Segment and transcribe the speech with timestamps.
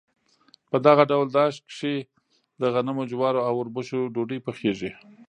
[0.71, 1.95] په دغه ډول داش کې
[2.61, 4.91] د غنمو، جوارو او اوربشو ډوډۍ پخیږي.